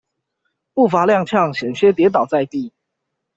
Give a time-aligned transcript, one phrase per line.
[0.73, 2.73] 步伐踉蹌險些跌倒在地